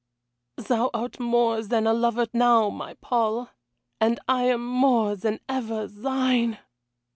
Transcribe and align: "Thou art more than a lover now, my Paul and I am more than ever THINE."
"Thou 0.57 0.89
art 0.95 1.19
more 1.19 1.61
than 1.61 1.85
a 1.85 1.93
lover 1.93 2.25
now, 2.33 2.71
my 2.71 2.95
Paul 3.01 3.51
and 3.99 4.19
I 4.27 4.45
am 4.45 4.65
more 4.65 5.15
than 5.15 5.39
ever 5.47 5.87
THINE." 5.87 6.57